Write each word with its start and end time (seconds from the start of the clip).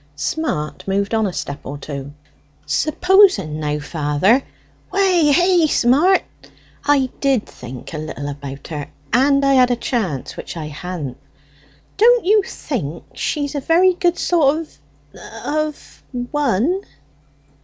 Smart 0.15 0.87
moved 0.87 1.13
on 1.13 1.27
a 1.27 1.31
step 1.31 1.59
or 1.63 1.77
two. 1.77 2.11
"Supposing 2.65 3.59
now, 3.59 3.77
father, 3.77 4.41
We 4.91 5.31
hey, 5.31 5.67
Smart! 5.67 6.23
I 6.83 7.11
did 7.19 7.45
think 7.45 7.93
a 7.93 7.99
little 7.99 8.27
about 8.27 8.69
her, 8.69 8.87
and 9.13 9.45
I 9.45 9.53
had 9.53 9.69
a 9.69 9.75
chance, 9.75 10.35
which 10.35 10.57
I 10.57 10.69
ha'n't; 10.69 11.17
don't 11.97 12.25
you 12.25 12.41
think 12.41 13.03
she's 13.13 13.53
a 13.53 13.59
very 13.59 13.93
good 13.93 14.17
sort 14.17 14.57
of 14.57 14.77
of 15.45 16.03
one?" 16.31 16.81